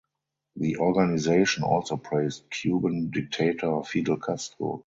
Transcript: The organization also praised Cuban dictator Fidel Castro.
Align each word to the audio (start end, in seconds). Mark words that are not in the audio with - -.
The 0.55 0.77
organization 0.77 1.63
also 1.63 1.95
praised 1.95 2.49
Cuban 2.49 3.11
dictator 3.11 3.83
Fidel 3.83 4.17
Castro. 4.17 4.79